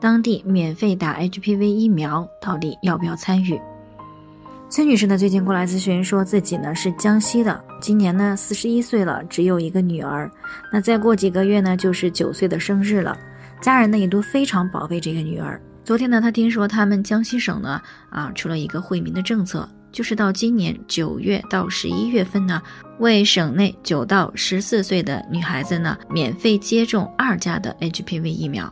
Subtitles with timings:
[0.00, 3.60] 当地免费打 HPV 疫苗，到底要不要参与？
[4.68, 10.30] 崔女士呢，最近过来咨询，说自己呢是江西的，今年呢四十一岁了，只有一个女儿。
[10.72, 13.16] 那再过几个月呢，就是九岁的生日了，
[13.60, 15.60] 家人呢也都非常宝贝这个女儿。
[15.84, 22.60] 昨天呢，她听说他们江西省呢啊出了一个惠民的政策，就是到今年九月到十一月份呢，
[22.98, 28.70] 为省内九到十四岁的女孩子呢免费接种二价的 HPV 疫苗。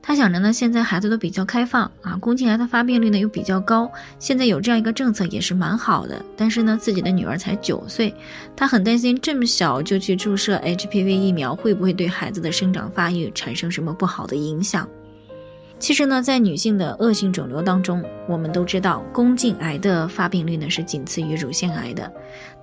[0.00, 6.24] 他想着呢，现在孩子都比较开放啊，宫颈癌的发病率呢又比较高，现在有这样一个政策也是蛮好的。
[6.34, 8.14] 但是呢，自己的女儿才九岁，
[8.56, 14.88] 他很担心这么小就去注射 HPV 疫苗，会不会对孩子的生长发育产生什么不好的影响？
[15.78, 22.10] 其实呢，在女性的恶性肿瘤当中，我们都知道宫颈癌的发病率呢是仅次于乳腺癌的，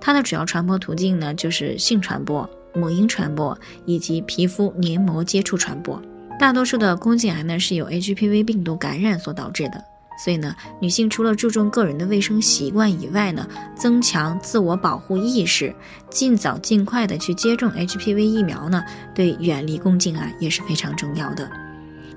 [0.00, 6.02] 它的主要传播途径呢就是性传播、母婴传播以及皮肤黏膜接触传播。
[6.38, 9.82] 大多数的宫颈癌呢是由 HPV 病毒感染所导致的，
[10.22, 15.74] 所以呢，女性除了注重个人的卫生习惯以外呢，增强自我保护意识，
[16.10, 21.50] 尽早尽快的去接种 HPV 疫苗呢，对远离宫颈癌也是非常重要的。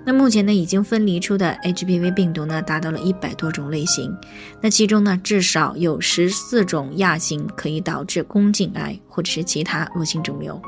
[0.05, 4.13] 那目前呢，已经分离出的 HPV 病毒呢，达到了一百多种类型，
[4.61, 10.61] 那其中呢，至少有十四种亚型可以导致宫颈癌或者是其他恶性肿瘤。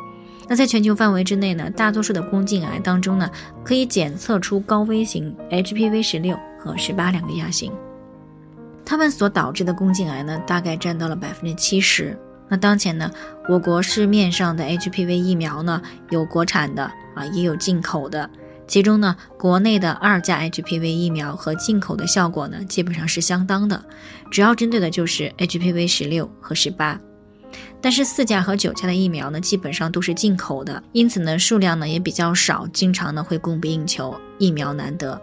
[0.47, 3.30] 那在全球范围之内呢，大多数的宫颈癌当中呢，
[3.64, 7.72] 可以检测出高危型 HPV 十六和十八两个亚型，
[8.84, 12.17] 它们所导致的宫颈癌呢，大概占到了百分之七十。
[12.50, 13.09] 那当前呢，
[13.47, 16.84] 我国市面上的 HPV 疫苗呢，有国产的
[17.16, 18.29] 啊，也有进口的，
[18.68, 23.81] 其中呢，国内的二价 HPV 疫苗和进口的效果呢，基本上是相当的，
[24.29, 27.00] 主要针对的就是 HPV 十六和十八。
[27.81, 35.19] 但是四价和九价的疫苗呢，基本上都是进口的，因此呢，数量呢也比较少，经常呢会供不应求，疫苗难得。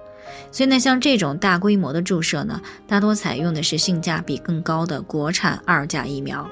[0.53, 6.49] 所以呢，像这种大规模的注射呢，大多采用的是性价比更高的国产二价疫苗。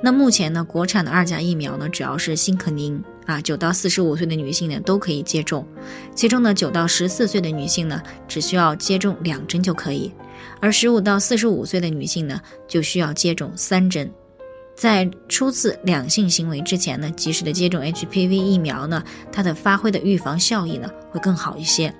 [0.00, 5.66] 那目前呢，国产的二价疫苗呢，主要是新可宁啊，九到四十五岁的女性呢都可以接种，
[6.14, 10.12] 其中呢，九到十四岁的女性呢，只需要接种两针就可以，
[10.60, 14.10] 而十五到四十五岁的女性呢，就需要接种三针。
[14.82, 19.00] 在初次两性行为之前呢，及时的接种 HPV 疫苗呢，
[19.30, 21.94] 它的发挥的预防效益呢会更好一些。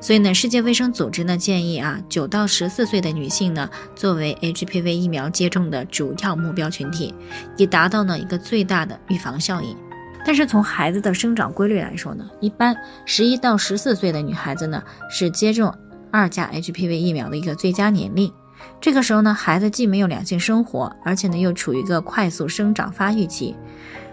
[0.00, 7.12] 所以呢，世界卫生组织呢建议啊，九到十四岁的女性呢作为 HPV 疫苗接种的主要目标群体，
[7.56, 9.76] 以达到呢一个最大的预防效应。
[10.24, 12.72] 但是从孩子的生长规律来说呢，一般
[13.04, 15.74] 十一到十四岁的女孩子呢是接种
[16.12, 18.32] 二价 HPV 疫苗的一个最佳年龄。
[18.80, 23.56] 这个时候呢，孩子既没有两性生活，而且呢又处于一个快速生长发育期。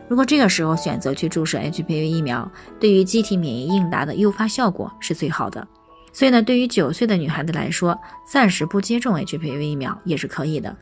[0.08, 5.68] 如果这个时候选择去注射 HPV 疫苗，对于机体免疫应答的诱发效果是最好的。
[6.14, 8.00] 所以呢，对于九岁的女孩子来说，
[8.32, 10.76] 暂时不接种 HPV 疫苗也是可以的。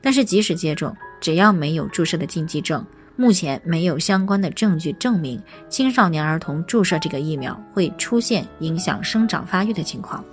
[0.00, 2.84] 但是即使接种，只要没有注射的禁忌症，
[3.16, 10.24] 目前没有相关的证据证明青少年儿童注射这个疫苗会出现影响生长发育的情况。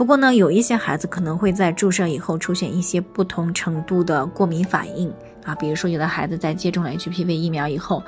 [0.00, 5.12] 不过呢，有一些孩子可能会在注射以后出现一些不同程度的过敏反应
[5.44, 8.02] 啊，比如说有的孩子在接种了 HPV 疫苗以后，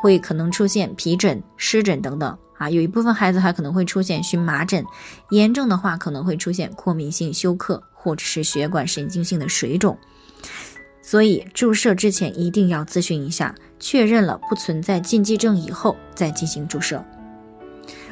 [0.00, 4.84] 会可能出现皮疹、湿疹等等啊，有一部分孩子还可能会出现荨麻疹，
[5.30, 9.98] 严重的话可能会出现过敏性休克或者是血管神经性的水肿，
[11.02, 17.04] 所以注射之前一定要咨询一下，确认了不存在禁忌症以后再进行注射。